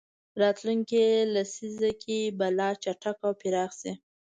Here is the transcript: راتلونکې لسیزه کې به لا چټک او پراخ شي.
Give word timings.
راتلونکې 0.41 1.03
لسیزه 1.33 1.91
کې 2.03 2.19
به 2.37 2.47
لا 2.57 2.69
چټک 2.83 3.17
او 3.27 3.31
پراخ 3.41 3.71
شي. 3.81 3.91